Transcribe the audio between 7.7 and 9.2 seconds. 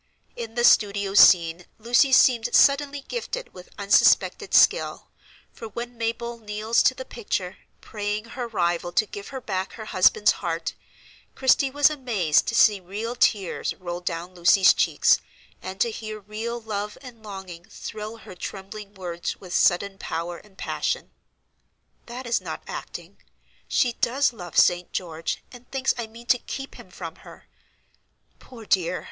praying her rival to